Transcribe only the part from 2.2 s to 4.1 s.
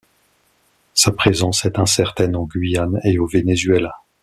en Guyane et au Venezuela.